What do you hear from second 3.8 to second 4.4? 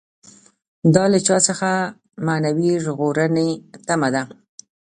تمه ده.